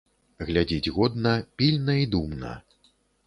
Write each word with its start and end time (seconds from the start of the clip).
Глядзіць 0.47 0.93
годна, 0.95 1.33
пільна 1.61 1.93
і 2.05 2.09
думна. 2.17 2.57